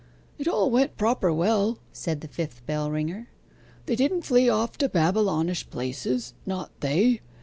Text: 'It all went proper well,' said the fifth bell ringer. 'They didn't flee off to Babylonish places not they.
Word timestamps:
'It 0.39 0.47
all 0.47 0.71
went 0.71 0.97
proper 0.97 1.31
well,' 1.31 1.77
said 1.93 2.21
the 2.21 2.27
fifth 2.27 2.65
bell 2.65 2.89
ringer. 2.89 3.29
'They 3.85 3.95
didn't 3.95 4.23
flee 4.23 4.49
off 4.49 4.75
to 4.75 4.89
Babylonish 4.89 5.69
places 5.69 6.33
not 6.43 6.71
they. 6.79 7.21